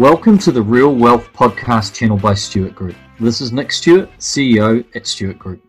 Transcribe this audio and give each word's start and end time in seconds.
Welcome 0.00 0.38
to 0.38 0.50
the 0.50 0.62
Real 0.62 0.94
Wealth 0.94 1.30
Podcast 1.34 1.92
channel 1.92 2.16
by 2.16 2.32
Stewart 2.32 2.74
Group. 2.74 2.96
This 3.20 3.42
is 3.42 3.52
Nick 3.52 3.70
Stewart, 3.70 4.08
CEO 4.18 4.82
at 4.96 5.06
Stewart 5.06 5.38
Group. 5.38 5.62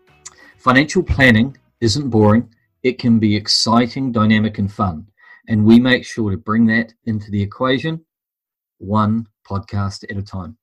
Financial 0.57 1.04
planning 1.04 1.57
isn't 1.82 2.09
boring, 2.09 2.47
it 2.82 2.97
can 2.97 3.20
be 3.20 3.36
exciting, 3.36 4.14
dynamic, 4.14 4.57
and 4.57 4.71
fun. 4.71 5.05
And 5.50 5.65
we 5.65 5.82
make 5.82 6.05
sure 6.05 6.32
to 6.32 6.38
bring 6.38 6.65
that 6.68 6.93
into 7.04 7.29
the 7.29 7.41
equation 7.41 8.05
one 8.78 9.28
podcast 9.46 10.10
at 10.10 10.15
a 10.15 10.21
time. 10.21 10.57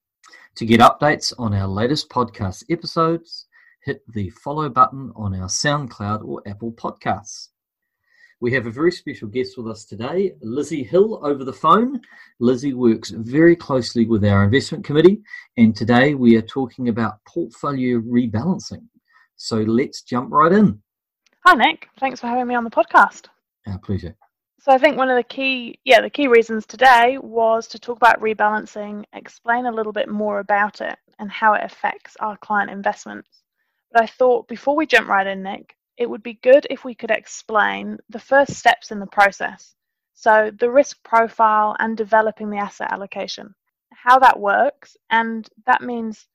To 0.55 0.65
get 0.65 0.81
updates 0.81 1.35
on 1.39 1.53
our 1.53 1.69
latest 1.69 2.09
podcast 2.09 2.65
episodes, 2.71 3.49
hit 3.85 4.01
the 4.15 4.31
follow 4.31 4.71
button 4.71 5.13
on 5.15 5.35
our 5.35 5.49
SoundCloud 5.49 6.25
or 6.25 6.41
Apple 6.47 6.73
Podcasts. 6.73 7.49
We 8.41 8.53
have 8.53 8.67
a 8.69 8.71
very 8.71 8.93
special 8.93 9.27
guest 9.27 9.59
with 9.59 9.67
us 9.67 9.85
today, 9.85 10.37
Lizzie 10.43 10.85
Hill, 10.85 11.27
over 11.27 11.43
the 11.43 11.53
phone. 11.53 12.01
Lizzie 12.39 12.73
works 12.73 13.11
very 13.11 13.57
closely 13.57 14.07
with 14.07 14.25
our 14.25 14.45
investment 14.45 14.85
committee, 14.85 15.23
and 15.57 15.75
today 15.75 16.15
we 16.15 16.37
are 16.37 16.43
talking 16.43 16.89
about 16.89 17.19
portfolio 17.27 17.99
rebalancing. 17.99 18.87
So 19.35 19.57
let's 19.57 20.03
jump 20.03 20.31
right 20.31 20.53
in. 20.53 20.81
Hi, 21.45 21.55
Nick. 21.55 21.89
Thanks 21.99 22.21
for 22.21 22.29
having 22.29 22.47
me 22.47 22.55
on 22.55 22.63
the 22.63 22.71
podcast. 22.71 23.27
Our 23.67 23.79
pleasure. 23.79 24.15
So 24.61 24.71
I 24.71 24.79
think 24.79 24.97
one 24.97 25.11
of 25.11 25.17
the 25.17 25.25
key, 25.25 25.81
yeah, 25.85 26.01
the 26.01 26.09
key 26.09 26.29
reasons 26.29 26.65
today 26.65 27.19
was 27.21 27.67
to 27.69 27.79
talk 27.81 27.97
about 27.97 28.21
rebalancing, 28.21 29.05
explain 29.15 29.67
a 29.67 29.73
little 29.73 29.93
bit 29.93 30.09
more 30.09 30.39
about 30.39 30.81
it 30.81 30.97
and 31.19 31.29
how 31.29 31.55
it 31.55 31.65
affects 31.65 32.17
our 32.21 32.37
client 32.37 32.71
investments. 32.71 33.43
But 33.91 34.03
I 34.03 34.07
thought 34.07 34.47
before 34.47 34.77
we 34.77 34.87
jump 34.87 35.09
right 35.09 35.27
in, 35.27 35.43
Nick, 35.43 35.75
it 35.99 36.09
would 36.09 36.23
be 36.23 36.35
good 36.43 36.67
if 36.71 36.85
we 36.85 36.95
could 36.95 37.11
explain 37.11 37.99
the 38.09 38.21
first 38.21 38.55
steps 38.55 38.91
in 38.91 39.01
the 39.01 39.07
process. 39.07 39.75
So, 40.15 40.51
the 40.59 40.71
risk 40.71 41.03
profile 41.05 41.77
and 41.79 41.97
developing 41.97 42.51
the 42.51 42.59
asset 42.59 42.93
allocation, 42.93 43.55
how 43.93 44.19
that 44.21 44.39
works, 44.39 44.97
and 45.11 45.49
that 45.67 45.83
means 45.83 46.27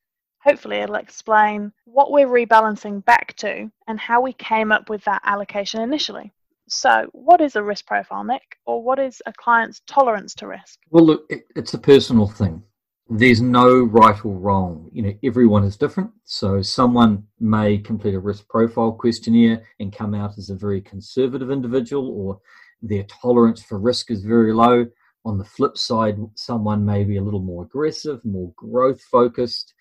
hopefully 0.42 0.78
it'll 0.78 0.96
explain 0.96 1.72
what 1.86 2.12
we're 2.12 2.28
rebalancing 2.28 3.04
back 3.04 3.36
to 3.38 3.70
and 3.88 4.00
how 4.00 4.22
we 4.22 4.34
came 4.34 4.72
up 4.72 4.90
with 4.90 5.04
that 5.06 5.22
allocation 5.26 5.82
initially. 5.82 6.32
So, 6.70 7.08
what 7.12 7.42
is 7.42 7.56
a 7.56 7.64
risk 7.64 7.86
profile, 7.86 8.24
Nick, 8.24 8.58
or 8.66 8.82
what 8.82 9.00
is 9.00 9.22
a 9.26 9.34
client's 9.34 9.82
tolerance 9.86 10.34
to 10.36 10.48
risk? 10.48 10.80
Well, 10.90 11.06
look, 11.06 11.26
it, 11.30 11.46
it's 11.56 11.74
a 11.74 11.80
personal 11.80 12.28
thing 12.28 12.64
there's 13.10 13.42
no 13.42 13.84
right 13.84 14.24
or 14.24 14.38
wrong. 14.38 14.90
You 14.94 15.02
know, 15.04 15.14
everyone 15.24 15.64
is 15.64 15.78
different. 15.78 16.12
So 16.24 16.62
someone 16.62 17.24
may 17.40 17.78
complete 17.78 18.16
a 18.16 18.20
risk 18.20 18.48
profile 18.48 18.94
questionnaire 18.94 19.64
and 19.80 19.96
come 19.96 20.14
out 20.14 20.38
as 20.38 20.50
a 20.50 20.56
very 20.56 20.82
conservative 20.82 21.52
individual, 21.52 22.10
or 22.10 22.40
their 22.82 23.04
tolerance 23.04 23.62
for 23.62 23.80
risk 23.80 24.10
is 24.10 24.24
very 24.24 24.54
low. 24.54 24.88
On 25.26 25.38
the 25.38 25.46
flip 25.46 25.78
side, 25.78 26.18
someone 26.36 26.86
may 26.86 27.04
be 27.04 27.18
a 27.18 27.22
little 27.22 27.42
more 27.42 27.64
aggressive, 27.64 28.24
more 28.26 28.52
growth 28.56 29.02
focused, 29.02 29.74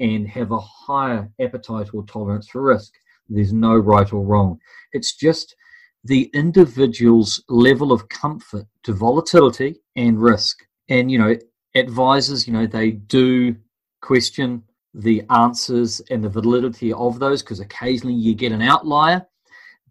and 0.00 0.26
have 0.28 0.50
a 0.50 0.58
higher 0.58 1.30
appetite 1.40 1.90
or 1.94 2.04
tolerance 2.04 2.48
for 2.48 2.62
risk. 2.62 2.92
There's 3.28 3.52
no 3.52 3.76
right 3.76 4.12
or 4.12 4.22
wrong. 4.24 4.58
It's 4.92 5.14
just 5.14 5.54
the 6.04 6.30
individual's 6.34 7.42
level 7.48 7.92
of 7.92 8.08
comfort 8.08 8.66
to 8.82 8.92
volatility 8.92 9.76
and 9.94 10.20
risk. 10.20 10.58
And, 10.88 11.10
you 11.10 11.18
know, 11.18 11.36
advisors, 11.74 12.46
you 12.46 12.52
know, 12.52 12.66
they 12.66 12.92
do 12.92 13.56
question 14.00 14.62
the 14.94 15.22
answers 15.30 16.00
and 16.10 16.22
the 16.22 16.28
validity 16.28 16.92
of 16.92 17.18
those 17.18 17.42
because 17.42 17.60
occasionally 17.60 18.14
you 18.14 18.34
get 18.34 18.52
an 18.52 18.62
outlier, 18.62 19.26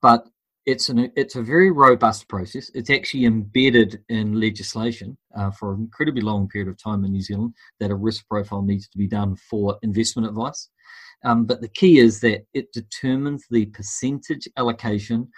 but 0.02 0.28
it's 0.68 0.90
an 0.90 1.12
it's 1.16 1.36
a 1.36 1.42
very 1.42 1.72
robust 1.72 2.28
process. 2.28 2.70
It's 2.76 2.92
actually 2.92 3.26
embedded 3.26 4.04
in 4.10 4.40
legislation 4.40 5.18
uh, 5.36 5.50
for 5.52 5.74
an 5.74 5.82
incredibly 5.82 6.22
long 6.22 6.48
period 6.48 6.70
of 6.70 6.82
time 6.82 7.04
in 7.04 7.12
New 7.12 7.22
Zealand 7.22 7.56
that 7.80 7.90
a 7.90 7.96
risk 7.96 8.28
profile 8.28 8.62
needs 8.62 8.88
to 8.90 8.98
be 8.98 9.08
done 9.08 9.36
for 9.36 9.78
investment 9.82 10.28
advice. 10.28 10.70
Um, 11.24 11.46
but 11.46 11.62
the 11.62 11.68
key 11.68 12.00
is 12.00 12.20
that 12.22 12.46
it 12.54 12.72
determines 12.74 13.46
the 13.50 13.66
percentage 13.68 14.48
allocation 14.58 15.30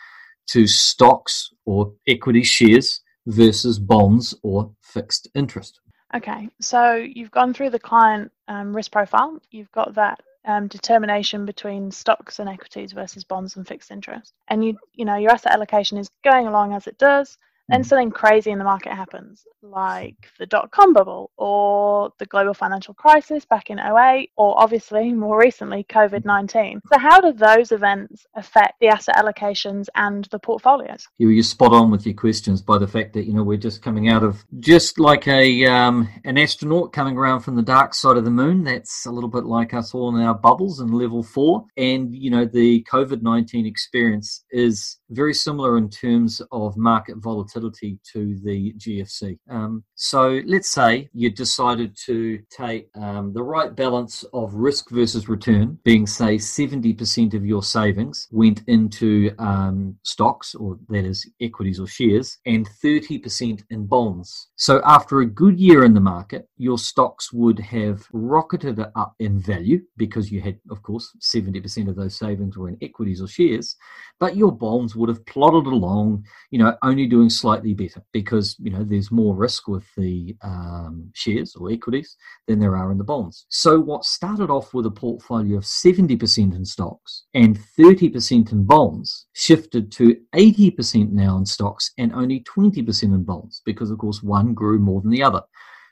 to 0.47 0.67
stocks 0.67 1.53
or 1.65 1.93
equity 2.07 2.43
shares 2.43 3.01
versus 3.27 3.79
bonds 3.79 4.35
or 4.43 4.71
fixed 4.81 5.29
interest. 5.35 5.79
Okay, 6.15 6.49
so 6.61 6.95
you've 6.95 7.31
gone 7.31 7.53
through 7.53 7.71
the 7.71 7.79
client 7.79 8.31
um, 8.47 8.75
risk 8.75 8.91
profile. 8.91 9.39
You've 9.49 9.71
got 9.71 9.95
that 9.95 10.21
um, 10.45 10.67
determination 10.67 11.45
between 11.45 11.89
stocks 11.89 12.39
and 12.39 12.47
equities 12.47 12.91
versus 12.91 13.23
bonds 13.23 13.55
and 13.55 13.67
fixed 13.67 13.89
interest, 13.89 14.33
and 14.47 14.63
you 14.63 14.77
you 14.93 15.05
know 15.05 15.15
your 15.15 15.31
asset 15.31 15.53
allocation 15.53 15.97
is 15.97 16.09
going 16.23 16.47
along 16.47 16.73
as 16.73 16.85
it 16.87 16.97
does. 16.99 17.37
Then 17.69 17.81
mm. 17.81 17.85
something 17.85 18.11
crazy 18.11 18.51
in 18.51 18.57
the 18.57 18.63
market 18.63 18.93
happens, 18.93 19.45
like 19.61 20.15
the 20.37 20.45
dot 20.45 20.71
com 20.71 20.93
bubble 20.93 21.31
or 21.37 22.11
the 22.19 22.25
global 22.25 22.53
financial 22.53 22.93
crisis 22.93 23.45
back 23.45 23.69
in 23.69 23.79
08, 23.79 24.29
or 24.35 24.61
obviously 24.61 25.11
more 25.13 25.39
recently, 25.39 25.85
COVID 25.89 26.25
19. 26.25 26.81
So, 26.91 26.99
how 26.99 27.21
do 27.21 27.31
those 27.31 27.71
events 27.71 28.25
affect 28.35 28.73
the 28.81 28.87
asset 28.87 29.15
allocations 29.15 29.87
and 29.95 30.25
the 30.25 30.39
portfolios? 30.39 31.07
You're 31.17 31.43
spot 31.43 31.73
on 31.73 31.91
with 31.91 32.05
your 32.05 32.15
questions 32.15 32.61
by 32.61 32.77
the 32.77 32.87
fact 32.87 33.13
that, 33.13 33.25
you 33.25 33.33
know, 33.33 33.43
we're 33.43 33.57
just 33.57 33.81
coming 33.81 34.09
out 34.09 34.23
of 34.23 34.43
just 34.59 34.99
like 34.99 35.27
a 35.27 35.65
um, 35.65 36.09
an 36.25 36.37
astronaut 36.37 36.93
coming 36.93 37.17
around 37.17 37.41
from 37.41 37.55
the 37.55 37.61
dark 37.61 37.93
side 37.93 38.17
of 38.17 38.25
the 38.25 38.31
moon. 38.31 38.63
That's 38.63 39.05
a 39.05 39.11
little 39.11 39.29
bit 39.29 39.45
like 39.45 39.73
us 39.73 39.93
all 39.93 40.15
in 40.15 40.21
our 40.21 40.35
bubbles 40.35 40.81
in 40.81 40.91
level 40.91 41.23
four. 41.23 41.65
And, 41.77 42.13
you 42.13 42.29
know, 42.29 42.45
the 42.45 42.83
COVID 42.91 43.21
19 43.21 43.65
experience 43.65 44.43
is 44.51 44.97
very 45.09 45.33
similar 45.33 45.77
in 45.77 45.89
terms 45.89 46.41
of 46.51 46.75
market 46.75 47.17
volatility 47.17 47.53
to 47.71 48.39
the 48.43 48.73
GFC. 48.73 49.37
Um, 49.49 49.83
so 49.95 50.41
let's 50.45 50.69
say 50.69 51.09
you 51.13 51.29
decided 51.29 51.97
to 52.05 52.39
take 52.49 52.89
um, 52.95 53.33
the 53.33 53.43
right 53.43 53.75
balance 53.75 54.23
of 54.33 54.53
risk 54.53 54.89
versus 54.89 55.29
return, 55.29 55.77
being 55.83 56.05
say 56.07 56.35
70% 56.35 57.33
of 57.33 57.45
your 57.45 57.63
savings 57.63 58.27
went 58.31 58.63
into 58.67 59.31
um, 59.39 59.97
stocks, 60.03 60.55
or 60.55 60.77
that 60.89 61.05
is 61.05 61.29
equities 61.41 61.79
or 61.79 61.87
shares, 61.87 62.37
and 62.45 62.67
30% 62.83 63.63
in 63.69 63.85
bonds. 63.85 64.49
So 64.55 64.81
after 64.85 65.21
a 65.21 65.25
good 65.25 65.59
year 65.59 65.83
in 65.85 65.93
the 65.93 65.99
market, 65.99 66.47
your 66.57 66.77
stocks 66.77 67.33
would 67.33 67.59
have 67.59 68.05
rocketed 68.11 68.79
up 68.95 69.15
in 69.19 69.39
value 69.39 69.81
because 69.97 70.31
you 70.31 70.41
had, 70.41 70.59
of 70.69 70.81
course, 70.83 71.15
70% 71.21 71.89
of 71.89 71.95
those 71.95 72.17
savings 72.17 72.57
were 72.57 72.69
in 72.69 72.77
equities 72.81 73.21
or 73.21 73.27
shares, 73.27 73.75
but 74.19 74.35
your 74.35 74.51
bonds 74.51 74.95
would 74.95 75.09
have 75.09 75.25
plodded 75.25 75.65
along, 75.65 76.25
you 76.51 76.59
know, 76.59 76.75
only 76.83 77.07
doing 77.07 77.29
slightly 77.43 77.73
better 77.73 78.01
because, 78.13 78.55
you 78.57 78.71
know, 78.71 78.85
there's 78.85 79.11
more 79.11 79.35
risk 79.35 79.67
with 79.67 79.83
the 79.97 80.33
um, 80.43 81.11
shares 81.13 81.57
or 81.57 81.69
equities 81.69 82.15
than 82.47 82.57
there 82.57 82.77
are 82.77 82.89
in 82.89 82.97
the 82.97 83.03
bonds. 83.03 83.45
So 83.49 83.81
what 83.81 84.05
started 84.05 84.49
off 84.49 84.73
with 84.73 84.85
a 84.85 84.91
portfolio 84.91 85.57
of 85.57 85.65
70% 85.65 86.55
in 86.55 86.63
stocks 86.63 87.25
and 87.33 87.59
30% 87.77 88.53
in 88.53 88.63
bonds 88.63 89.27
shifted 89.33 89.91
to 89.91 90.15
80% 90.33 91.11
now 91.11 91.37
in 91.37 91.45
stocks 91.45 91.91
and 91.97 92.13
only 92.13 92.39
20% 92.43 93.03
in 93.03 93.23
bonds 93.23 93.61
because, 93.65 93.91
of 93.91 93.97
course, 93.97 94.23
one 94.23 94.53
grew 94.53 94.79
more 94.79 95.01
than 95.01 95.11
the 95.11 95.23
other. 95.23 95.41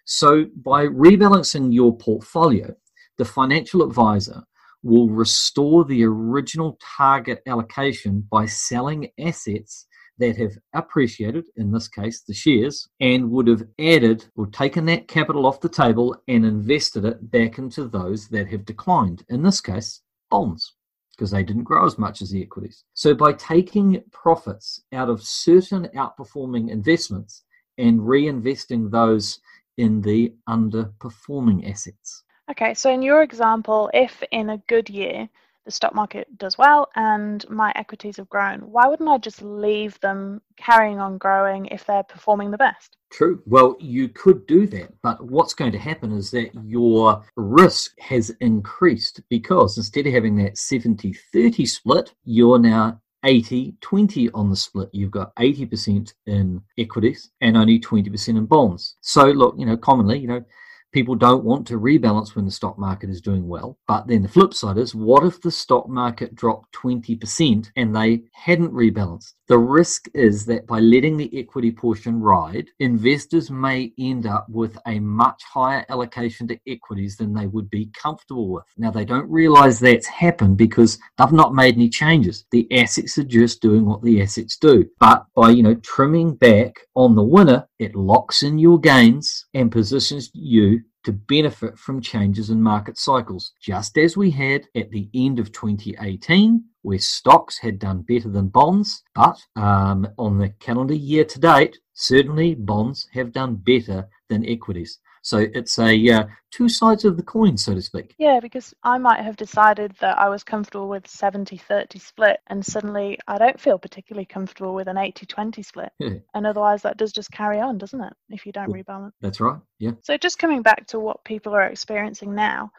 So 0.06 0.45
by 0.63 0.88
rebalancing 0.88 1.73
your 1.73 1.97
portfolio, 1.97 2.73
the 3.18 3.25
financial 3.25 3.83
advisor 3.83 4.41
will 4.83 5.09
restore 5.09 5.83
the 5.83 6.06
original 6.06 6.79
target 6.97 7.41
allocation 7.45 8.25
by 8.31 8.45
selling 8.45 9.09
assets 9.19 9.85
that 10.21 10.37
have 10.37 10.57
appreciated, 10.73 11.45
in 11.57 11.71
this 11.71 11.87
case 11.87 12.21
the 12.21 12.33
shares, 12.33 12.88
and 13.00 13.29
would 13.29 13.47
have 13.47 13.63
added 13.79 14.25
or 14.35 14.45
taken 14.47 14.85
that 14.85 15.07
capital 15.07 15.45
off 15.47 15.59
the 15.59 15.68
table 15.68 16.15
and 16.27 16.45
invested 16.45 17.06
it 17.06 17.31
back 17.31 17.57
into 17.57 17.88
those 17.88 18.27
that 18.29 18.47
have 18.47 18.63
declined, 18.63 19.25
in 19.29 19.41
this 19.41 19.59
case, 19.59 20.01
bonds, 20.29 20.75
because 21.12 21.31
they 21.31 21.44
didn't 21.44 21.63
grow 21.63 21.85
as 21.85 21.97
much 21.97 22.21
as 22.21 22.29
the 22.29 22.41
equities. 22.41 22.83
So 22.94 23.15
by 23.15 23.33
taking 23.33 24.03
profits 24.12 24.83
out 24.94 25.09
of 25.09 25.23
certain 25.23 25.88
outperforming 25.95 26.69
investments 26.69 27.44
and 27.79 28.00
reinvesting 28.00 28.91
those 28.91 29.39
in 29.77 30.01
the 30.01 30.33
underperforming 30.47 31.67
assets. 31.67 32.24
Okay, 32.51 32.74
so 32.75 32.91
in 32.91 33.01
your 33.01 33.24
example, 33.24 33.89
if 33.94 34.21
in 34.31 34.51
a 34.51 34.57
good 34.67 34.89
year 34.89 35.29
the 35.66 35.72
stock 35.72 35.94
market 35.94 36.28
does 36.38 36.58
well 36.58 36.90
and 36.96 37.48
my 37.50 37.72
equities 37.75 38.18
have 38.18 38.30
grown, 38.30 38.60
why 38.60 38.88
wouldn't 38.88 39.10
I 39.10 39.18
just 39.18 39.42
leave 39.42 40.00
them 40.00 40.42
carrying 40.58 41.00
on 41.00 41.18
growing 41.18 41.68
if 41.68 41.86
they're 41.86 42.04
performing 42.04 42.52
the 42.52 42.58
best? 42.58 42.98
True. 43.12 43.42
Well, 43.46 43.75
you 43.80 44.10
could 44.10 44.48
do 44.48 44.66
that, 44.68 44.94
but 45.02 45.24
what's 45.24 45.54
going 45.54 45.74
to 45.74 45.80
happen 45.80 46.12
is 46.13 46.31
that 46.31 46.52
your 46.66 47.24
risk 47.36 48.00
has 48.00 48.30
increased 48.40 49.22
because 49.30 49.78
instead 49.78 50.08
of 50.08 50.13
having 50.13 50.36
that 50.38 50.58
70 50.58 51.13
30 51.34 51.66
split, 51.66 52.13
you're 52.24 52.60
now 52.60 53.02
80 53.24 53.75
20 53.81 54.30
on 54.31 54.50
the 54.50 54.56
split. 54.56 54.90
You've 54.94 55.12
got 55.12 55.36
80% 55.36 56.13
in 56.25 56.62
equities 56.78 57.31
and 57.42 57.58
only 57.58 57.80
20% 57.80 58.30
in 58.30 58.46
bonds. 58.46 58.96
So, 59.02 59.25
look, 59.25 59.56
you 59.58 59.66
know, 59.66 59.78
commonly, 59.78 60.19
you 60.19 60.28
know, 60.28 60.44
people 60.91 61.15
don't 61.15 61.43
want 61.43 61.65
to 61.67 61.79
rebalance 61.79 62.35
when 62.35 62.45
the 62.45 62.51
stock 62.51 62.77
market 62.77 63.09
is 63.09 63.21
doing 63.21 63.47
well. 63.47 63.77
But 63.88 64.07
then 64.07 64.23
the 64.23 64.29
flip 64.29 64.53
side 64.53 64.77
is 64.77 64.93
what 64.93 65.23
if 65.23 65.41
the 65.41 65.51
stock 65.51 65.88
market 65.88 66.35
dropped 66.35 66.73
20% 66.75 67.71
and 67.75 67.95
they 67.95 68.23
hadn't 68.33 68.73
rebalanced? 68.73 69.33
The 69.51 69.59
risk 69.59 70.07
is 70.13 70.45
that 70.45 70.65
by 70.65 70.80
letting 70.80 71.18
the 71.18 71.30
equity 71.38 71.74
portion 71.74 72.21
ride, 72.21 72.69
investors 72.80 73.51
may 73.51 73.92
end 74.00 74.25
up 74.25 74.48
with 74.48 74.77
a 74.88 74.98
much 75.01 75.44
higher 75.44 75.86
allocation 75.89 76.48
to 76.48 76.59
equities 76.65 77.18
than 77.18 77.33
they 77.33 77.48
would 77.48 77.69
be 77.69 77.88
comfortable 77.88 78.48
with. 78.48 78.63
Now, 78.77 78.92
they 78.92 79.03
don't 79.03 79.30
realize 79.30 79.77
that's 79.77 80.07
happened 80.07 80.56
because 80.56 81.00
they've 81.18 81.33
not 81.33 81.53
made 81.53 81.75
any 81.75 81.89
changes. 81.89 82.45
The 82.51 82.65
assets 82.71 83.18
are 83.18 83.25
just 83.25 83.62
doing 83.62 83.86
what 83.86 84.01
the 84.01 84.21
assets 84.21 84.56
do. 84.56 84.86
But 85.01 85.25
by, 85.36 85.50
you 85.50 85.63
know, 85.63 85.75
trimming 85.75 86.36
back 86.36 86.74
on 86.95 87.15
the 87.15 87.21
winner, 87.21 87.68
it 87.77 87.94
locks 87.94 88.44
in 88.44 88.57
your 88.57 88.80
gains 88.80 89.48
and 89.53 89.69
positions 89.69 90.31
you 90.33 90.80
to 91.03 91.12
benefit 91.12 91.77
from 91.77 92.00
changes 92.00 92.51
in 92.51 92.62
market 92.62 92.98
cycles, 92.98 93.51
just 93.62 93.98
as 93.98 94.15
we 94.15 94.31
had 94.31 94.65
at 94.77 94.92
the 94.92 95.09
end 95.13 95.39
of 95.39 95.51
2018 95.51 96.63
where 96.81 97.00
stocks 97.00 97.57
had 97.57 97.80
done 97.80 98.01
better 98.01 98.30
than 98.30 98.48
bonds, 98.48 99.04
but 99.13 99.38
um, 99.56 100.07
on 100.18 100.38
the 100.38 100.50
calendar 100.60 100.94
year 100.94 101.25
to 101.25 101.39
date, 101.39 101.78
certainly 101.94 102.56
bonds 102.56 103.07
have 103.13 103.31
done 103.31 103.56
better 103.56 104.07
than 104.30 104.45
equities. 104.45 105.00
So 105.24 105.48
it's 105.54 105.78
a 105.78 106.10
uh, 106.10 106.25
two 106.50 106.68
sides 106.68 107.06
of 107.06 107.16
the 107.16 107.24
coin, 107.24 107.56
so 107.56 107.75
to 107.75 107.81
speak. 107.81 108.16
Yeah, 108.18 108.39
because 108.39 108.74
I 108.83 108.98
might 108.98 109.22
have 109.22 109.38
decided 109.38 109.94
that 110.00 110.18
I 110.18 110.30
was 110.30 110.44
comfortable 110.44 110.89
with 110.89 111.07
70 111.07 111.57
30 111.57 112.00
split, 112.00 112.39
and 112.48 112.66
suddenly 112.66 113.19
I 113.27 113.38
don't 113.38 113.60
feel 113.60 113.77
particularly 113.77 114.25
comfortable 114.25 114.74
with 114.74 114.88
an 114.88 114.98
80 114.98 115.25
20 115.27 115.62
split. 115.62 115.92
Yeah. 116.00 116.16
And 116.34 116.48
otherwise, 116.48 116.81
that 116.81 116.98
does 116.98 117.12
just 117.12 117.31
carry 117.31 117.60
on, 117.60 117.77
doesn't 117.77 118.01
it, 118.01 118.13
if 118.30 118.45
you 118.45 118.51
don't 118.51 118.74
rebalance? 118.74 119.12
That's 119.22 119.39
right, 119.39 119.60
yeah. 119.77 119.92
So 120.01 120.18
just 120.18 120.39
coming 120.39 120.63
back 120.63 120.88
to 120.88 121.00
what 121.00 121.24
people 121.24 121.54
are 121.54 121.68
experiencing 121.68 122.34
now, 122.34 122.72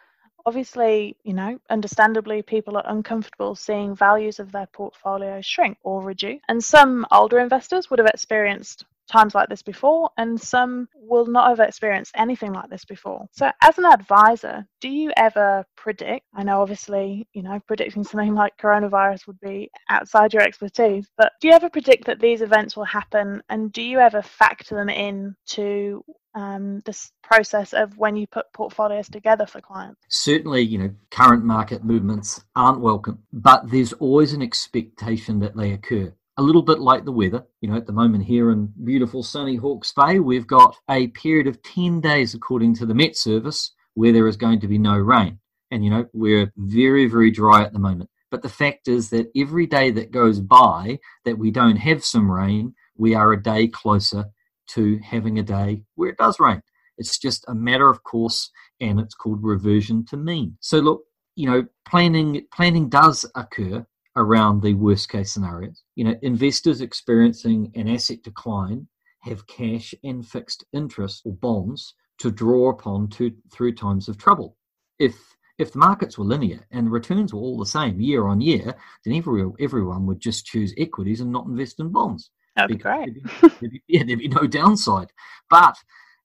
obviously, 0.47 1.17
you 1.25 1.35
know, 1.35 1.59
understandably, 1.71 2.43
people 2.43 2.77
are 2.77 2.85
uncomfortable 2.87 3.55
seeing 3.55 3.95
values 3.95 4.39
of 4.39 4.53
their 4.53 4.67
portfolios 4.67 5.47
shrink 5.47 5.79
or 5.83 6.03
reduce. 6.03 6.41
And 6.49 6.63
some 6.63 7.07
older 7.11 7.39
investors 7.39 7.91
would 7.91 7.99
have 7.99 8.09
experienced 8.09 8.85
times 9.11 9.35
like 9.35 9.49
this 9.49 9.63
before, 9.63 10.11
and 10.17 10.41
some 10.41 10.89
will 10.95 11.27
not 11.27 11.49
have 11.49 11.61
experienced 11.61 12.13
anything 12.17 12.53
like 12.53 12.71
this 12.71 12.85
before. 12.85 13.27
So, 13.33 13.51
as 13.63 13.79
an 13.79 13.85
advisor, 13.85 14.67
do 14.81 14.89
you 14.89 15.13
ever 15.17 15.65
predict? 15.77 16.27
I 16.35 16.43
know, 16.43 16.63
obviously, 16.63 17.29
you 17.33 17.43
know, 17.43 17.61
predicting 17.67 18.05
something 18.05 18.35
like 18.43 18.57
coronavirus 18.57 19.27
would 19.27 19.41
be 19.41 19.71
outside 19.91 20.33
your 20.33 20.43
expertise, 20.43 21.09
but 21.17 21.33
do 21.41 21.49
you 21.49 21.55
ever 21.55 21.69
predict 21.69 22.05
that 22.07 22.21
these 22.21 22.43
events 22.43 22.77
will 22.77 22.85
happen, 22.85 23.43
and 23.49 23.73
do 23.73 23.83
you 23.83 23.99
ever 23.99 24.23
factor 24.23 24.75
them 24.75 24.89
in 24.89 25.35
to 25.47 26.05
um, 26.35 26.81
this 26.85 27.13
process 27.23 27.73
of 27.73 27.97
when 27.99 28.17
you 28.17 28.27
put 28.27 28.53
portfolios 28.53 29.09
together 29.09 29.47
for 29.47 29.61
clients? 29.61 30.01
Certainly, 30.09 30.63
you 30.63 30.79
know, 30.79 30.91
current 31.11 31.45
market 31.45 31.85
movements 31.85 32.43
aren't 32.57 32.81
welcome, 32.81 33.23
but 33.33 33.71
there's 33.71 33.93
always 33.95 34.33
an 34.33 34.43
expectation 34.43 35.41
that 35.41 35.57
they 35.57 35.73
occur. 35.73 36.13
A 36.39 36.43
little 36.43 36.63
bit 36.63 36.81
like 36.81 37.05
the 37.05 37.13
weather, 37.13 37.45
you 37.61 37.69
know, 37.69 37.77
at 37.77 37.87
the 37.87 37.93
moment 37.93 38.25
here 38.25 38.51
in 38.51 38.73
beautiful 38.85 39.23
sunny 39.23 39.57
Hawke's 39.57 39.93
Bay, 39.93 40.19
we've 40.19 40.47
got 40.47 40.77
a 40.89 41.09
period 41.09 41.47
of 41.47 41.63
10 41.63 42.01
days, 42.01 42.35
according 42.35 42.75
to 42.77 42.87
the 42.87 42.95
Met 42.95 43.17
Service, 43.17 43.73
where 43.95 44.13
there 44.13 44.27
is 44.27 44.37
going 44.37 44.61
to 44.61 44.69
be 44.69 44.79
no 44.79 44.97
rain. 44.97 45.39
And, 45.71 45.85
you 45.85 45.91
know, 45.91 46.07
we're 46.13 46.53
very, 46.57 47.07
very 47.07 47.31
dry 47.31 47.63
at 47.63 47.73
the 47.73 47.79
moment. 47.79 48.09
But 48.31 48.43
the 48.43 48.49
fact 48.49 48.89
is 48.89 49.11
that 49.11 49.31
every 49.37 49.67
day 49.67 49.91
that 49.91 50.11
goes 50.11 50.41
by 50.41 50.99
that 51.27 51.37
we 51.37 51.51
don't 51.51 51.77
have 51.77 52.03
some 52.03 52.31
rain, 52.31 52.75
we 52.97 53.15
are 53.15 53.33
a 53.33 53.43
day 53.43 53.69
closer 53.69 54.25
to 54.75 54.99
having 55.03 55.39
a 55.39 55.43
day 55.43 55.85
where 55.95 56.11
it 56.11 56.19
does 56.19 56.41
rain. 56.41 56.63
It's 56.99 57.19
just 57.19 57.45
a 57.49 57.55
matter 57.55 57.89
of 57.89 58.03
course, 58.05 58.51
and 58.81 59.01
it's 59.01 59.15
called 59.15 59.43
reversion 59.43 60.05
to 60.07 60.17
mean. 60.17 60.57
So 60.61 60.79
look, 60.79 61.03
you 61.37 61.49
know, 61.49 61.67
planning 61.89 62.47
planning 62.53 62.89
does 62.89 63.25
occur 63.35 63.87
around 64.17 64.63
the 64.63 64.75
worst 64.75 65.09
case 65.09 65.33
scenarios. 65.33 65.83
You 65.95 66.05
know, 66.05 66.15
investors 66.23 66.81
experiencing 66.81 67.73
an 67.75 67.89
asset 67.89 68.23
decline 68.23 68.89
have 69.21 69.47
cash 69.47 69.95
and 70.05 70.27
fixed 70.27 70.65
interest 70.73 71.23
or 71.25 71.33
bonds 71.33 71.95
to 72.19 72.31
draw 72.31 72.71
upon 72.71 73.09
to, 73.09 73.33
through 73.51 73.75
times 73.75 74.09
of 74.09 74.19
trouble. 74.19 74.57
If 74.99 75.17
if 75.59 75.73
the 75.73 75.79
markets 75.79 76.19
were 76.19 76.25
linear 76.25 76.67
and 76.71 76.87
the 76.87 76.91
returns 76.91 77.33
were 77.33 77.41
all 77.41 77.59
the 77.59 77.67
same 77.67 78.01
year 78.01 78.27
on 78.27 78.41
year, 78.41 78.75
then 79.05 79.15
every, 79.15 79.45
everyone 79.61 80.07
would 80.07 80.21
just 80.21 80.47
choose 80.47 80.75
equities 80.77 81.21
and 81.21 81.31
not 81.31 81.47
invest 81.47 81.79
in 81.79 81.91
bonds. 81.91 82.31
That'd 82.57 82.77
be 82.77 82.83
great. 82.83 83.17
There'd 83.41 83.73
be, 83.73 83.83
yeah, 83.89 84.03
there'd 84.05 84.19
be 84.19 84.29
no 84.29 84.47
downside. 84.47 85.09
But 85.49 85.77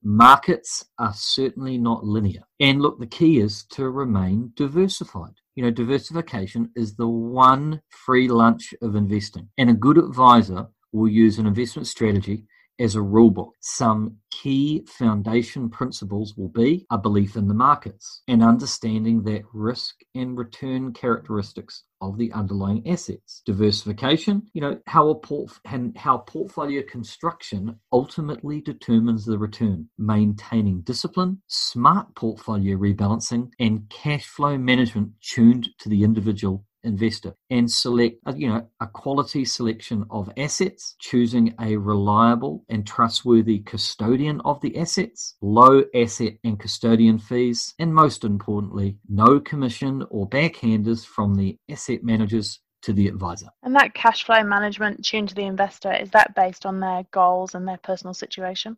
markets 0.03 0.85
are 1.00 1.13
certainly 1.13 1.77
not 1.77 2.03
linear. 2.03 2.41
And 2.59 2.81
look, 2.81 3.00
the 3.00 3.07
key 3.07 3.39
is 3.39 3.63
to 3.71 3.89
remain 3.89 4.51
diversified. 4.56 5.33
You 5.56 5.63
know, 5.63 5.71
diversification 5.71 6.69
is 6.75 6.95
the 6.95 7.07
one 7.07 7.81
free 7.89 8.27
lunch 8.27 8.74
of 8.81 8.95
investing. 8.95 9.50
And 9.57 9.69
a 9.69 9.74
good 9.74 9.97
advisor 9.97 10.68
will 10.91 11.07
use 11.09 11.39
an 11.39 11.47
investment 11.47 11.88
strategy 11.88 12.45
as 12.79 12.95
a 12.95 13.00
rulebook. 13.00 13.51
Some 13.62 14.18
key 14.31 14.85
foundation 14.88 15.69
principles 15.69 16.35
will 16.38 16.50
be 16.50 16.85
a 16.91 16.97
belief 16.97 17.35
in 17.35 17.47
the 17.47 17.53
markets 17.53 18.21
and 18.27 18.44
understanding 18.44 19.24
that 19.24 19.44
risk 19.53 19.95
and 20.15 20.38
return 20.38 20.94
characteristics 20.94 21.83
of 22.01 22.18
the 22.18 22.31
underlying 22.33 22.88
assets. 22.88 23.41
Diversification, 23.45 24.44
you 24.53 24.62
know, 24.62 24.79
how 24.85 25.09
a 25.09 25.15
port 25.15 25.51
and 25.65 25.97
how 25.97 26.19
portfolio 26.19 26.83
construction 26.83 27.79
ultimately 27.91 28.62
determines 28.62 29.25
the 29.25 29.38
return. 29.38 29.89
Maintaining 29.97 30.81
discipline, 30.81 31.41
smart 31.47 32.13
portfolio 32.15 32.77
rebalancing, 32.77 33.50
and 33.59 33.89
cash 33.89 34.25
flow 34.25 34.57
management 34.57 35.12
tuned 35.21 35.69
to 35.80 35.89
the 35.89 36.03
individual 36.03 36.63
investor 36.83 37.33
and 37.50 37.69
select 37.69 38.18
uh, 38.25 38.33
you 38.35 38.47
know 38.47 38.68
a 38.79 38.88
quality 38.88 39.44
selection 39.44 40.06
of 40.09 40.31
assets 40.38 40.95
choosing 41.00 41.53
a 41.59 41.75
reliable 41.77 42.63
and 42.69 42.85
trustworthy 42.85 43.59
custodian 43.59 44.41
of 44.45 44.62
the 44.62 44.77
assets 44.77 45.35
low 45.41 45.83
asset 45.94 46.33
and 46.44 46.59
custodian 46.59 47.18
fees 47.18 47.74
and 47.79 47.94
most 47.94 48.24
importantly 48.24 48.97
no 49.09 49.39
commission 49.39 50.06
or 50.09 50.29
backhanders 50.29 51.06
from 51.06 51.35
the 51.35 51.57
asset 51.69 52.03
managers 52.03 52.59
to 52.83 52.94
the 52.94 53.07
advisor. 53.07 53.47
And 53.63 53.75
that 53.75 53.94
cash 53.94 54.23
flow 54.23 54.44
management 54.44 55.03
tuned 55.03 55.30
to 55.30 55.35
the 55.35 55.45
investor, 55.45 55.91
is 55.94 56.12
that 56.12 56.35
based 56.35 56.65
on 56.65 56.80
their 56.80 57.03
goals 57.12 57.56
and 57.56 57.68
their 57.68 57.77
personal 57.77 58.13
situation? 58.13 58.77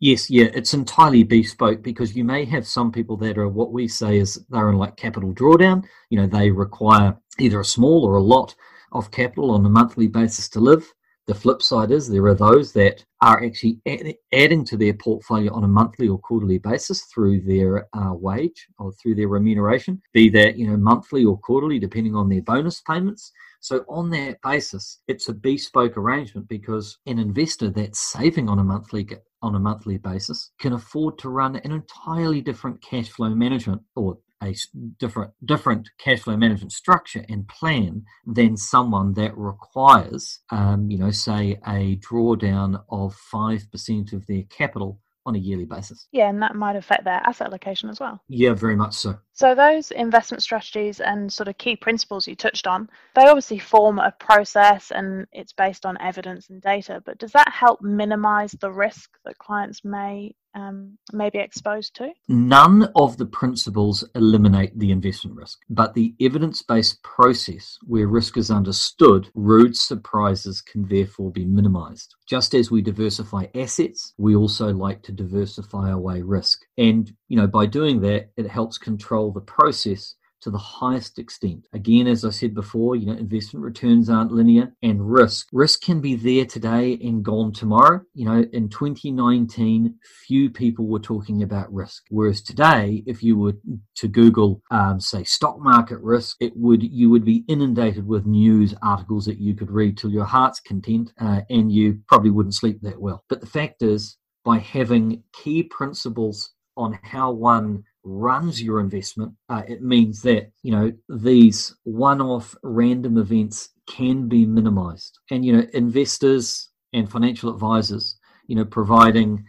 Yes, 0.00 0.28
yeah, 0.30 0.48
it's 0.52 0.74
entirely 0.74 1.24
bespoke 1.24 1.82
because 1.82 2.14
you 2.14 2.22
may 2.22 2.44
have 2.44 2.66
some 2.66 2.92
people 2.92 3.16
that 3.18 3.38
are 3.38 3.48
what 3.48 3.72
we 3.72 3.88
say 3.88 4.18
is 4.18 4.44
they're 4.50 4.68
in 4.68 4.76
like 4.76 4.96
capital 4.96 5.32
drawdown. 5.32 5.84
You 6.10 6.18
know, 6.18 6.26
they 6.26 6.50
require 6.50 7.16
either 7.38 7.60
a 7.60 7.64
small 7.64 8.04
or 8.04 8.16
a 8.16 8.22
lot 8.22 8.54
of 8.92 9.10
capital 9.10 9.50
on 9.52 9.64
a 9.64 9.70
monthly 9.70 10.06
basis 10.06 10.48
to 10.50 10.60
live. 10.60 10.92
The 11.26 11.34
flip 11.34 11.60
side 11.60 11.90
is 11.90 12.08
there 12.08 12.26
are 12.26 12.34
those 12.34 12.72
that 12.74 13.04
are 13.20 13.42
actually 13.42 13.80
add, 13.86 14.14
adding 14.32 14.64
to 14.66 14.76
their 14.76 14.94
portfolio 14.94 15.52
on 15.52 15.64
a 15.64 15.68
monthly 15.68 16.08
or 16.08 16.18
quarterly 16.18 16.58
basis 16.58 17.02
through 17.06 17.40
their 17.40 17.88
uh, 17.94 18.12
wage 18.12 18.68
or 18.78 18.92
through 18.92 19.16
their 19.16 19.28
remuneration, 19.28 20.00
be 20.12 20.28
that 20.30 20.56
you 20.56 20.68
know 20.68 20.76
monthly 20.76 21.24
or 21.24 21.38
quarterly, 21.38 21.80
depending 21.80 22.14
on 22.14 22.28
their 22.28 22.42
bonus 22.42 22.80
payments. 22.80 23.32
So 23.60 23.84
on 23.88 24.10
that 24.10 24.40
basis, 24.42 25.00
it's 25.08 25.28
a 25.28 25.34
bespoke 25.34 25.96
arrangement 25.96 26.48
because 26.48 26.98
an 27.06 27.18
investor 27.18 27.70
that's 27.70 28.00
saving 28.00 28.48
on 28.48 28.58
a 28.58 28.64
monthly 28.64 29.08
on 29.42 29.54
a 29.54 29.60
monthly 29.60 29.98
basis 29.98 30.50
can 30.58 30.72
afford 30.72 31.18
to 31.18 31.28
run 31.28 31.56
an 31.56 31.70
entirely 31.70 32.40
different 32.40 32.82
cash 32.82 33.08
flow 33.08 33.30
management 33.30 33.82
or 33.94 34.18
a 34.42 34.54
different 34.98 35.32
different 35.44 35.88
cash 35.98 36.20
flow 36.20 36.36
management 36.36 36.72
structure 36.72 37.24
and 37.28 37.48
plan 37.48 38.04
than 38.26 38.56
someone 38.56 39.14
that 39.14 39.36
requires, 39.36 40.40
um, 40.50 40.90
you 40.90 40.98
know, 40.98 41.10
say 41.10 41.58
a 41.66 41.96
drawdown 41.96 42.82
of 42.90 43.14
five 43.14 43.70
percent 43.70 44.12
of 44.12 44.26
their 44.26 44.42
capital 44.44 45.00
on 45.24 45.34
a 45.34 45.38
yearly 45.38 45.64
basis. 45.64 46.06
Yeah, 46.12 46.28
and 46.28 46.42
that 46.42 46.54
might 46.54 46.76
affect 46.76 47.04
their 47.04 47.20
asset 47.24 47.48
allocation 47.48 47.88
as 47.88 47.98
well. 47.98 48.22
Yeah, 48.28 48.54
very 48.54 48.76
much 48.76 48.94
so. 48.94 49.18
So 49.36 49.54
those 49.54 49.90
investment 49.90 50.42
strategies 50.42 50.98
and 50.98 51.30
sort 51.30 51.48
of 51.48 51.58
key 51.58 51.76
principles 51.76 52.26
you 52.26 52.34
touched 52.34 52.66
on, 52.66 52.88
they 53.14 53.26
obviously 53.26 53.58
form 53.58 53.98
a 53.98 54.10
process 54.10 54.90
and 54.90 55.26
it's 55.30 55.52
based 55.52 55.84
on 55.84 56.00
evidence 56.00 56.48
and 56.48 56.62
data, 56.62 57.02
but 57.04 57.18
does 57.18 57.32
that 57.32 57.52
help 57.52 57.82
minimize 57.82 58.52
the 58.52 58.72
risk 58.72 59.10
that 59.26 59.36
clients 59.36 59.84
may 59.84 60.34
um, 60.56 60.96
may 61.12 61.30
be 61.30 61.38
exposed 61.38 61.94
to? 61.96 62.12
None 62.28 62.90
of 62.96 63.18
the 63.18 63.26
principles 63.26 64.08
eliminate 64.14 64.76
the 64.78 64.90
investment 64.90 65.36
risk, 65.36 65.58
but 65.68 65.94
the 65.94 66.14
evidence 66.20 66.62
based 66.62 67.02
process 67.02 67.78
where 67.86 68.08
risk 68.08 68.36
is 68.36 68.50
understood, 68.50 69.28
rude 69.34 69.76
surprises 69.76 70.62
can 70.62 70.88
therefore 70.88 71.30
be 71.30 71.44
minimized. 71.44 72.14
Just 72.26 72.54
as 72.54 72.70
we 72.70 72.80
diversify 72.82 73.46
assets, 73.54 74.14
we 74.16 74.34
also 74.34 74.72
like 74.72 75.02
to 75.02 75.12
diversify 75.12 75.90
away 75.90 76.22
risk. 76.22 76.62
And, 76.78 77.12
you 77.28 77.36
know, 77.36 77.46
by 77.46 77.66
doing 77.66 78.00
that, 78.00 78.30
it 78.36 78.48
helps 78.48 78.78
control 78.78 79.25
the 79.32 79.40
process 79.40 80.14
to 80.42 80.50
the 80.50 80.58
highest 80.58 81.18
extent. 81.18 81.66
Again, 81.72 82.06
as 82.06 82.24
I 82.24 82.30
said 82.30 82.54
before, 82.54 82.94
you 82.94 83.06
know, 83.06 83.14
investment 83.14 83.64
returns 83.64 84.08
aren't 84.08 84.32
linear 84.32 84.72
and 84.82 85.10
risk. 85.10 85.48
Risk 85.52 85.82
can 85.82 86.00
be 86.00 86.14
there 86.14 86.44
today 86.44 86.98
and 87.02 87.24
gone 87.24 87.52
tomorrow. 87.52 88.02
You 88.14 88.26
know, 88.26 88.44
in 88.52 88.68
2019, 88.68 89.96
few 90.26 90.50
people 90.50 90.86
were 90.86 91.00
talking 91.00 91.42
about 91.42 91.72
risk. 91.72 92.04
Whereas 92.10 92.42
today, 92.42 93.02
if 93.06 93.22
you 93.22 93.36
were 93.36 93.54
to 93.96 94.08
Google, 94.08 94.62
um, 94.70 95.00
say, 95.00 95.24
stock 95.24 95.58
market 95.58 96.00
risk, 96.00 96.36
it 96.40 96.52
would 96.56 96.82
you 96.82 97.10
would 97.10 97.24
be 97.24 97.44
inundated 97.48 98.06
with 98.06 98.26
news 98.26 98.74
articles 98.82 99.24
that 99.26 99.40
you 99.40 99.54
could 99.54 99.70
read 99.70 99.96
till 99.96 100.10
your 100.10 100.26
heart's 100.26 100.60
content, 100.60 101.12
uh, 101.20 101.40
and 101.50 101.72
you 101.72 102.00
probably 102.08 102.30
wouldn't 102.30 102.54
sleep 102.54 102.78
that 102.82 103.00
well. 103.00 103.24
But 103.28 103.40
the 103.40 103.46
fact 103.46 103.82
is, 103.82 104.16
by 104.44 104.58
having 104.58 105.24
key 105.32 105.64
principles 105.64 106.52
on 106.76 106.98
how 107.02 107.32
one 107.32 107.82
runs 108.06 108.62
your 108.62 108.78
investment, 108.78 109.32
uh, 109.48 109.62
it 109.68 109.82
means 109.82 110.22
that 110.22 110.50
you 110.62 110.70
know 110.70 110.92
these 111.08 111.74
one-off 111.84 112.54
random 112.62 113.18
events 113.18 113.70
can 113.86 114.28
be 114.28 114.46
minimized, 114.46 115.18
and 115.30 115.44
you 115.44 115.52
know 115.52 115.66
investors 115.74 116.70
and 116.92 117.10
financial 117.10 117.50
advisors, 117.50 118.16
you 118.46 118.56
know, 118.56 118.64
providing 118.64 119.44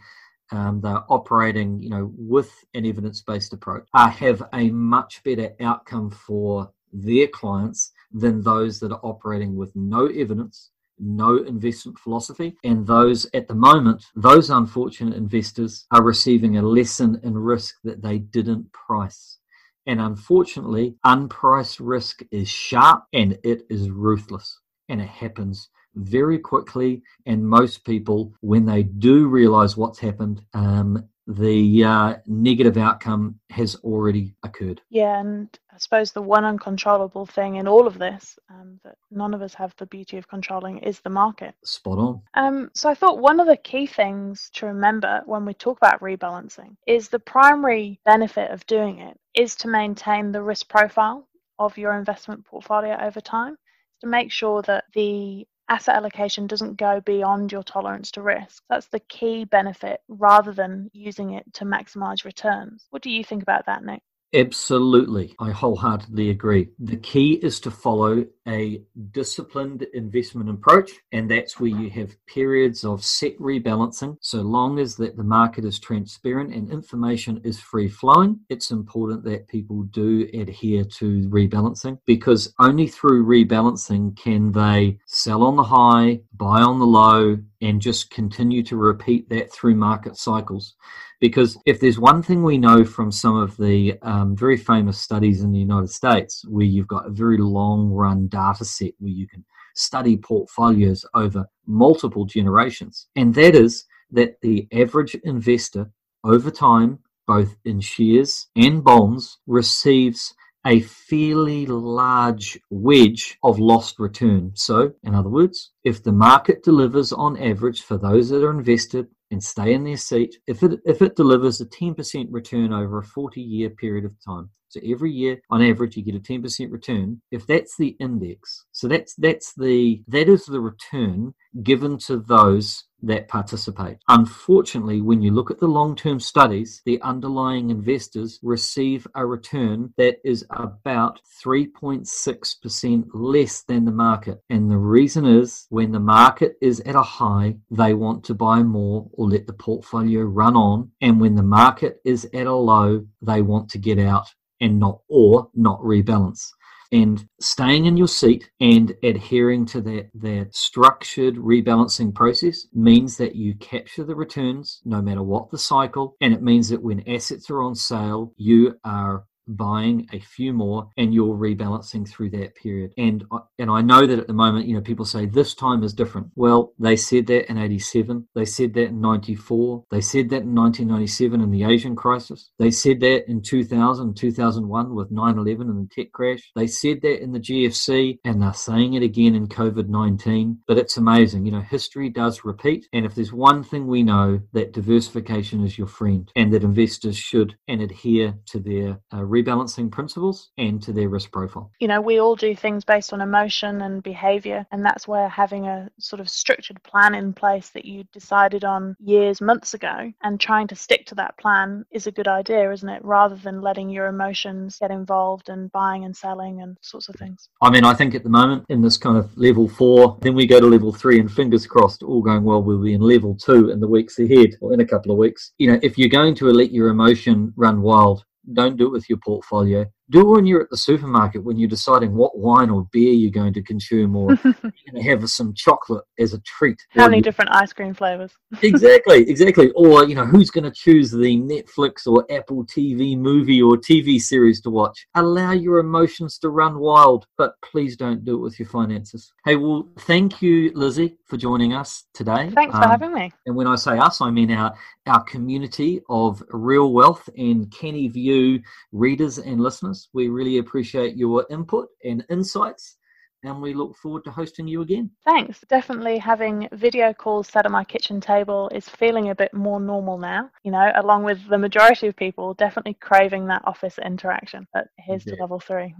um, 0.50 0.80
they're 0.80 1.04
operating, 1.08 1.80
you 1.80 1.90
know, 1.90 2.10
with 2.16 2.52
an 2.74 2.86
evidence-based 2.86 3.52
approach, 3.52 3.86
uh, 3.94 4.08
have 4.08 4.42
a 4.54 4.70
much 4.70 5.22
better 5.22 5.54
outcome 5.60 6.10
for 6.10 6.70
their 6.92 7.26
clients 7.26 7.92
than 8.12 8.42
those 8.42 8.80
that 8.80 8.92
are 8.92 9.00
operating 9.02 9.54
with 9.56 9.74
no 9.76 10.06
evidence 10.06 10.70
no 10.98 11.38
investment 11.38 11.98
philosophy. 11.98 12.56
And 12.64 12.86
those 12.86 13.26
at 13.34 13.48
the 13.48 13.54
moment, 13.54 14.04
those 14.14 14.50
unfortunate 14.50 15.16
investors 15.16 15.86
are 15.90 16.02
receiving 16.02 16.56
a 16.56 16.62
lesson 16.62 17.20
in 17.22 17.36
risk 17.36 17.76
that 17.84 18.02
they 18.02 18.18
didn't 18.18 18.72
price. 18.72 19.38
And 19.86 20.00
unfortunately, 20.00 20.96
unpriced 21.06 21.80
risk 21.80 22.20
is 22.30 22.48
sharp 22.48 23.04
and 23.12 23.38
it 23.42 23.62
is 23.70 23.90
ruthless. 23.90 24.60
And 24.90 25.00
it 25.00 25.08
happens 25.08 25.70
very 25.94 26.38
quickly. 26.38 27.02
And 27.26 27.48
most 27.48 27.84
people, 27.84 28.34
when 28.40 28.66
they 28.66 28.82
do 28.82 29.28
realize 29.28 29.76
what's 29.76 29.98
happened, 29.98 30.42
um, 30.52 31.04
the 31.28 31.84
uh, 31.84 32.14
negative 32.26 32.78
outcome 32.78 33.38
has 33.50 33.76
already 33.76 34.34
occurred. 34.42 34.80
Yeah, 34.88 35.20
and 35.20 35.46
I 35.70 35.76
suppose 35.76 36.10
the 36.10 36.22
one 36.22 36.46
uncontrollable 36.46 37.26
thing 37.26 37.56
in 37.56 37.68
all 37.68 37.86
of 37.86 37.98
this 37.98 38.38
um, 38.48 38.80
that 38.82 38.96
none 39.10 39.34
of 39.34 39.42
us 39.42 39.52
have 39.52 39.74
the 39.76 39.84
beauty 39.86 40.16
of 40.16 40.26
controlling 40.26 40.78
is 40.78 41.00
the 41.00 41.10
market. 41.10 41.54
Spot 41.64 41.98
on. 41.98 42.22
Um, 42.32 42.70
so 42.72 42.88
I 42.88 42.94
thought 42.94 43.18
one 43.18 43.40
of 43.40 43.46
the 43.46 43.58
key 43.58 43.86
things 43.86 44.50
to 44.54 44.66
remember 44.66 45.22
when 45.26 45.44
we 45.44 45.52
talk 45.52 45.76
about 45.76 46.00
rebalancing 46.00 46.76
is 46.86 47.08
the 47.08 47.18
primary 47.18 48.00
benefit 48.06 48.50
of 48.50 48.66
doing 48.66 49.00
it 49.00 49.18
is 49.34 49.54
to 49.56 49.68
maintain 49.68 50.32
the 50.32 50.42
risk 50.42 50.68
profile 50.68 51.28
of 51.58 51.76
your 51.76 51.98
investment 51.98 52.44
portfolio 52.46 52.96
over 53.02 53.20
time 53.20 53.58
to 54.00 54.06
make 54.06 54.32
sure 54.32 54.62
that 54.62 54.84
the 54.94 55.46
asset 55.68 55.96
allocation 55.96 56.46
doesn't 56.46 56.76
go 56.76 57.00
beyond 57.00 57.52
your 57.52 57.62
tolerance 57.62 58.10
to 58.12 58.22
risk. 58.22 58.64
That's 58.68 58.88
the 58.88 59.00
key 59.00 59.44
benefit 59.44 60.00
rather 60.08 60.52
than 60.52 60.90
using 60.92 61.32
it 61.34 61.52
to 61.54 61.64
maximize 61.64 62.24
returns. 62.24 62.86
What 62.90 63.02
do 63.02 63.10
you 63.10 63.24
think 63.24 63.42
about 63.42 63.66
that, 63.66 63.84
Nick? 63.84 64.02
Absolutely. 64.34 65.34
I 65.40 65.52
wholeheartedly 65.52 66.28
agree. 66.28 66.68
The 66.78 66.98
key 66.98 67.34
is 67.42 67.60
to 67.60 67.70
follow 67.70 68.26
a 68.46 68.82
disciplined 69.10 69.86
investment 69.94 70.50
approach, 70.50 70.90
and 71.12 71.30
that's 71.30 71.58
where 71.58 71.70
you 71.70 71.88
have 71.90 72.14
periods 72.26 72.84
of 72.84 73.02
set 73.02 73.38
rebalancing. 73.38 74.18
So 74.20 74.42
long 74.42 74.78
as 74.80 74.96
that 74.96 75.16
the 75.16 75.24
market 75.24 75.64
is 75.64 75.78
transparent 75.78 76.52
and 76.52 76.70
information 76.70 77.40
is 77.42 77.58
free 77.58 77.88
flowing, 77.88 78.40
it's 78.50 78.70
important 78.70 79.24
that 79.24 79.48
people 79.48 79.84
do 79.84 80.28
adhere 80.34 80.84
to 80.84 81.28
rebalancing 81.30 81.98
because 82.04 82.52
only 82.58 82.86
through 82.86 83.24
rebalancing 83.24 84.14
can 84.18 84.52
they 84.52 84.98
sell 85.06 85.42
on 85.42 85.56
the 85.56 85.62
high, 85.62 86.20
buy 86.34 86.60
on 86.60 86.78
the 86.78 86.86
low, 86.86 87.38
and 87.60 87.80
just 87.80 88.10
continue 88.10 88.62
to 88.62 88.76
repeat 88.76 89.28
that 89.28 89.52
through 89.52 89.74
market 89.74 90.16
cycles. 90.16 90.74
Because 91.20 91.58
if 91.66 91.80
there's 91.80 91.98
one 91.98 92.22
thing 92.22 92.42
we 92.42 92.58
know 92.58 92.84
from 92.84 93.10
some 93.10 93.36
of 93.36 93.56
the 93.56 93.98
um, 94.02 94.36
very 94.36 94.56
famous 94.56 95.00
studies 95.00 95.42
in 95.42 95.50
the 95.50 95.58
United 95.58 95.90
States, 95.90 96.44
where 96.46 96.64
you've 96.64 96.86
got 96.86 97.06
a 97.06 97.10
very 97.10 97.38
long 97.38 97.90
run 97.90 98.28
data 98.28 98.64
set 98.64 98.92
where 98.98 99.10
you 99.10 99.26
can 99.26 99.44
study 99.74 100.16
portfolios 100.16 101.04
over 101.14 101.44
multiple 101.66 102.24
generations, 102.24 103.08
and 103.16 103.34
that 103.34 103.54
is 103.54 103.84
that 104.10 104.40
the 104.40 104.66
average 104.72 105.14
investor 105.24 105.90
over 106.24 106.50
time, 106.50 106.98
both 107.26 107.56
in 107.64 107.80
shares 107.80 108.48
and 108.56 108.82
bonds, 108.82 109.38
receives 109.46 110.34
a 110.66 110.80
fairly 110.80 111.66
large 111.66 112.58
wedge 112.70 113.38
of 113.42 113.58
lost 113.58 113.98
return. 113.98 114.52
So, 114.54 114.92
in 115.04 115.14
other 115.14 115.28
words, 115.28 115.70
if 115.84 116.02
the 116.02 116.12
market 116.12 116.62
delivers 116.62 117.12
on 117.12 117.38
average 117.38 117.82
for 117.82 117.96
those 117.96 118.28
that 118.30 118.44
are 118.44 118.50
invested 118.50 119.06
and 119.30 119.42
stay 119.42 119.72
in 119.74 119.84
their 119.84 119.96
seat, 119.96 120.36
if 120.46 120.62
it 120.62 120.80
if 120.84 121.02
it 121.02 121.16
delivers 121.16 121.60
a 121.60 121.66
10% 121.66 122.26
return 122.30 122.72
over 122.72 122.98
a 122.98 123.04
40 123.04 123.40
year 123.40 123.70
period 123.70 124.04
of 124.04 124.12
time, 124.24 124.50
every 124.84 125.12
year 125.12 125.40
on 125.50 125.62
average 125.62 125.96
you 125.96 126.02
get 126.02 126.14
a 126.14 126.20
10% 126.20 126.70
return, 126.70 127.20
if 127.30 127.46
that's 127.46 127.76
the 127.76 127.96
index, 128.00 128.64
so 128.72 128.88
that's 128.88 129.14
that's 129.16 129.52
the 129.54 130.02
that 130.08 130.28
is 130.28 130.44
the 130.46 130.60
return 130.60 131.34
given 131.62 131.98
to 131.98 132.18
those 132.18 132.84
that 133.02 133.28
participate. 133.28 133.98
Unfortunately, 134.08 135.00
when 135.00 135.22
you 135.22 135.30
look 135.30 135.50
at 135.50 135.60
the 135.60 135.68
long 135.68 135.94
term 135.94 136.20
studies, 136.20 136.82
the 136.84 137.00
underlying 137.02 137.70
investors 137.70 138.38
receive 138.42 139.06
a 139.14 139.24
return 139.24 139.92
that 139.96 140.16
is 140.24 140.44
about 140.50 141.20
3.6% 141.44 143.04
less 143.12 143.62
than 143.62 143.84
the 143.84 143.92
market. 143.92 144.42
And 144.50 144.70
the 144.70 144.76
reason 144.76 145.24
is 145.24 145.66
when 145.70 145.92
the 145.92 146.00
market 146.00 146.56
is 146.60 146.80
at 146.80 146.96
a 146.96 147.02
high, 147.02 147.56
they 147.70 147.94
want 147.94 148.24
to 148.24 148.34
buy 148.34 148.62
more 148.62 149.08
or 149.12 149.28
let 149.28 149.46
the 149.46 149.52
portfolio 149.52 150.22
run 150.22 150.56
on. 150.56 150.90
And 151.00 151.20
when 151.20 151.34
the 151.34 151.42
market 151.42 152.00
is 152.04 152.28
at 152.34 152.46
a 152.46 152.52
low, 152.52 153.06
they 153.22 153.42
want 153.42 153.68
to 153.70 153.78
get 153.78 153.98
out 153.98 154.28
and 154.60 154.78
not 154.78 155.00
or 155.08 155.48
not 155.54 155.80
rebalance 155.80 156.50
and 156.92 157.28
staying 157.40 157.84
in 157.86 157.96
your 157.96 158.08
seat 158.08 158.50
and 158.60 158.94
adhering 159.02 159.66
to 159.66 159.80
that, 159.82 160.08
that 160.14 160.54
structured 160.54 161.36
rebalancing 161.36 162.14
process 162.14 162.66
means 162.72 163.16
that 163.18 163.36
you 163.36 163.54
capture 163.56 164.04
the 164.04 164.14
returns 164.14 164.80
no 164.84 165.02
matter 165.02 165.22
what 165.22 165.50
the 165.50 165.58
cycle. 165.58 166.16
And 166.20 166.32
it 166.32 166.42
means 166.42 166.68
that 166.70 166.82
when 166.82 167.06
assets 167.08 167.50
are 167.50 167.62
on 167.62 167.74
sale, 167.74 168.32
you 168.36 168.78
are 168.84 169.24
buying 169.48 170.08
a 170.12 170.20
few 170.20 170.52
more 170.52 170.88
and 170.96 171.14
you're 171.14 171.36
rebalancing 171.36 172.08
through 172.08 172.30
that 172.30 172.54
period. 172.54 172.92
And 172.98 173.24
and 173.58 173.70
I 173.70 173.82
know 173.82 174.06
that 174.06 174.18
at 174.18 174.26
the 174.26 174.32
moment 174.32 174.66
you 174.66 174.74
know 174.74 174.80
people 174.80 175.04
say 175.04 175.26
this 175.26 175.54
time 175.54 175.82
is 175.82 175.92
different. 175.92 176.28
Well 176.34 176.72
they 176.78 176.96
said 176.96 177.26
that 177.28 177.50
in 177.50 177.58
87 177.58 178.28
they 178.34 178.44
said 178.44 178.74
that 178.74 178.88
in 178.88 179.00
94 179.00 179.84
they 179.90 180.00
said 180.00 180.30
that 180.30 180.42
in 180.42 180.54
1997 180.54 181.40
in 181.40 181.50
the 181.50 181.64
Asian 181.64 181.96
crisis 181.96 182.50
they 182.58 182.70
said 182.70 183.00
that 183.00 183.28
in 183.28 183.42
2000 183.42 184.14
2001 184.14 184.94
with 184.94 185.10
9/11 185.10 185.60
and 185.62 185.88
the 185.88 185.94
tech 185.94 186.12
crash 186.12 186.50
they 186.54 186.66
said 186.66 187.00
that 187.02 187.22
in 187.22 187.32
the 187.32 187.40
GFC 187.40 188.18
and 188.24 188.42
they're 188.42 188.52
saying 188.52 188.94
it 188.94 189.02
again 189.02 189.34
in 189.34 189.46
COVID-19 189.46 190.58
but 190.66 190.78
it's 190.78 190.96
amazing 190.96 191.46
you 191.46 191.52
know 191.52 191.60
history 191.60 192.08
does 192.08 192.44
repeat. 192.44 192.88
And 192.92 193.06
if 193.06 193.14
there's 193.14 193.32
one 193.32 193.62
thing 193.62 193.86
we 193.86 194.02
know 194.02 194.40
that 194.52 194.72
diversification 194.72 195.64
is 195.64 195.78
your 195.78 195.86
friend 195.86 196.30
and 196.34 196.52
that 196.52 196.64
investors 196.64 197.16
should 197.16 197.56
and 197.68 197.80
adhere 197.80 198.34
to 198.46 198.58
their 198.58 199.00
uh, 199.12 199.24
rebalancing 199.42 199.90
principles 199.90 200.50
and 200.58 200.82
to 200.82 200.92
their 200.92 201.08
risk 201.08 201.30
profile. 201.32 201.70
You 201.80 201.88
know, 201.88 202.00
we 202.00 202.20
all 202.20 202.36
do 202.36 202.54
things 202.54 202.84
based 202.84 203.12
on 203.12 203.20
emotion 203.20 203.82
and 203.82 204.02
behavior, 204.02 204.66
and 204.72 204.84
that's 204.84 205.06
where 205.06 205.28
having 205.28 205.66
a 205.66 205.90
sort 205.98 206.20
of 206.20 206.28
structured 206.28 206.82
plan 206.82 207.14
in 207.14 207.32
place 207.32 207.70
that 207.70 207.84
you 207.84 208.04
decided 208.12 208.64
on 208.64 208.96
years, 208.98 209.40
months 209.40 209.74
ago, 209.74 210.12
and 210.22 210.40
trying 210.40 210.66
to 210.68 210.76
stick 210.76 211.06
to 211.06 211.14
that 211.14 211.36
plan 211.38 211.84
is 211.90 212.06
a 212.06 212.12
good 212.12 212.28
idea, 212.28 212.70
isn't 212.72 212.88
it? 212.88 213.04
Rather 213.04 213.36
than 213.36 213.60
letting 213.60 213.90
your 213.90 214.06
emotions 214.06 214.78
get 214.80 214.90
involved 214.90 215.48
and 215.48 215.70
buying 215.72 216.04
and 216.04 216.16
selling 216.16 216.62
and 216.62 216.76
sorts 216.80 217.08
of 217.08 217.14
things. 217.16 217.48
I 217.62 217.70
mean, 217.70 217.84
I 217.84 217.94
think 217.94 218.14
at 218.14 218.22
the 218.22 218.28
moment 218.28 218.64
in 218.68 218.82
this 218.82 218.96
kind 218.96 219.16
of 219.16 219.36
level 219.36 219.68
four, 219.68 220.18
then 220.22 220.34
we 220.34 220.46
go 220.46 220.60
to 220.60 220.66
level 220.66 220.92
three, 220.92 221.20
and 221.20 221.30
fingers 221.30 221.66
crossed, 221.66 222.02
all 222.02 222.22
going 222.22 222.44
well, 222.44 222.62
we'll 222.62 222.82
be 222.82 222.94
in 222.94 223.00
level 223.00 223.34
two 223.34 223.70
in 223.70 223.80
the 223.80 223.88
weeks 223.88 224.18
ahead 224.18 224.56
or 224.60 224.72
in 224.72 224.80
a 224.80 224.86
couple 224.86 225.12
of 225.12 225.18
weeks. 225.18 225.52
You 225.58 225.72
know, 225.72 225.80
if 225.82 225.98
you're 225.98 226.08
going 226.08 226.34
to 226.36 226.46
let 226.46 226.72
your 226.72 226.88
emotion 226.88 227.52
run 227.56 227.82
wild, 227.82 228.24
don't 228.52 228.76
do 228.76 228.86
it 228.86 228.92
with 228.92 229.08
your 229.10 229.18
portfolio 229.18 229.86
do 230.10 230.20
it 230.20 230.36
when 230.36 230.46
you're 230.46 230.62
at 230.62 230.70
the 230.70 230.76
supermarket 230.76 231.44
when 231.44 231.58
you're 231.58 231.68
deciding 231.68 232.14
what 232.14 232.38
wine 232.38 232.70
or 232.70 232.88
beer 232.92 233.12
you're 233.12 233.30
going 233.30 233.52
to 233.52 233.62
consume 233.62 234.16
or 234.16 234.30
you're 234.44 234.54
going 234.54 234.94
to 234.94 235.02
have 235.02 235.28
some 235.28 235.52
chocolate 235.54 236.04
as 236.18 236.34
a 236.34 236.40
treat. 236.40 236.80
How 236.90 237.08
many 237.08 237.20
different 237.20 237.50
ice 237.54 237.72
cream 237.72 237.94
flavors? 237.94 238.32
exactly, 238.62 239.18
exactly. 239.30 239.70
Or, 239.72 240.04
you 240.04 240.14
know, 240.14 240.24
who's 240.24 240.50
going 240.50 240.64
to 240.64 240.70
choose 240.70 241.10
the 241.10 241.36
Netflix 241.36 242.06
or 242.06 242.24
Apple 242.30 242.64
TV 242.64 243.16
movie 243.16 243.60
or 243.60 243.76
TV 243.76 244.20
series 244.20 244.60
to 244.62 244.70
watch? 244.70 245.06
Allow 245.14 245.52
your 245.52 245.78
emotions 245.78 246.38
to 246.38 246.50
run 246.50 246.78
wild, 246.78 247.26
but 247.36 247.52
please 247.62 247.96
don't 247.96 248.24
do 248.24 248.36
it 248.36 248.40
with 248.40 248.58
your 248.58 248.68
finances. 248.68 249.32
Hey, 249.44 249.56
well, 249.56 249.88
thank 250.00 250.40
you, 250.42 250.72
Lizzie, 250.74 251.16
for 251.26 251.36
joining 251.36 251.72
us 251.72 252.04
today. 252.14 252.50
Thanks 252.50 252.76
for 252.76 252.84
um, 252.84 252.90
having 252.90 253.12
me. 253.12 253.32
And 253.46 253.56
when 253.56 253.66
I 253.66 253.76
say 253.76 253.98
us, 253.98 254.20
I 254.20 254.30
mean 254.30 254.50
our, 254.50 254.74
our 255.06 255.22
community 255.24 256.00
of 256.08 256.42
real 256.50 256.92
wealth 256.92 257.28
and 257.36 257.70
Canny 257.70 258.08
View 258.08 258.60
readers 258.92 259.38
and 259.38 259.60
listeners. 259.60 259.97
Business. 259.98 260.08
We 260.12 260.28
really 260.28 260.58
appreciate 260.58 261.16
your 261.16 261.46
input 261.50 261.88
and 262.04 262.24
insights 262.30 262.96
and 263.44 263.62
we 263.62 263.72
look 263.72 263.96
forward 263.96 264.24
to 264.24 264.32
hosting 264.32 264.66
you 264.66 264.82
again. 264.82 265.08
Thanks. 265.24 265.60
Definitely 265.68 266.18
having 266.18 266.68
video 266.72 267.12
calls 267.12 267.46
set 267.46 267.66
at 267.66 267.70
my 267.70 267.84
kitchen 267.84 268.20
table 268.20 268.68
is 268.74 268.88
feeling 268.88 269.30
a 269.30 269.34
bit 269.34 269.54
more 269.54 269.78
normal 269.78 270.18
now, 270.18 270.50
you 270.64 270.72
know, 270.72 270.90
along 270.96 271.22
with 271.22 271.38
the 271.48 271.56
majority 271.56 272.08
of 272.08 272.16
people 272.16 272.54
definitely 272.54 272.94
craving 272.94 273.46
that 273.46 273.62
office 273.64 273.96
interaction. 274.04 274.66
But 274.74 274.88
here's 274.98 275.24
yeah. 275.24 275.36
to 275.36 275.40
level 275.40 275.60
three. 275.60 275.94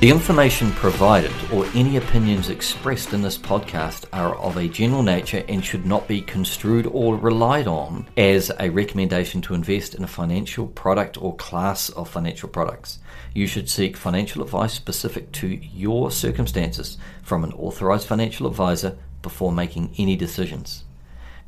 The 0.00 0.08
information 0.08 0.72
provided 0.72 1.30
or 1.52 1.66
any 1.74 1.98
opinions 1.98 2.48
expressed 2.48 3.12
in 3.12 3.20
this 3.20 3.36
podcast 3.36 4.06
are 4.14 4.34
of 4.36 4.56
a 4.56 4.66
general 4.66 5.02
nature 5.02 5.44
and 5.46 5.62
should 5.62 5.84
not 5.84 6.08
be 6.08 6.22
construed 6.22 6.86
or 6.86 7.18
relied 7.18 7.66
on 7.66 8.08
as 8.16 8.50
a 8.58 8.70
recommendation 8.70 9.42
to 9.42 9.52
invest 9.52 9.94
in 9.94 10.02
a 10.02 10.06
financial 10.06 10.68
product 10.68 11.20
or 11.20 11.36
class 11.36 11.90
of 11.90 12.08
financial 12.08 12.48
products. 12.48 13.00
You 13.34 13.46
should 13.46 13.68
seek 13.68 13.94
financial 13.94 14.42
advice 14.42 14.72
specific 14.72 15.32
to 15.32 15.48
your 15.48 16.10
circumstances 16.10 16.96
from 17.22 17.44
an 17.44 17.52
authorized 17.52 18.08
financial 18.08 18.46
advisor 18.46 18.96
before 19.20 19.52
making 19.52 19.92
any 19.98 20.16
decisions. 20.16 20.84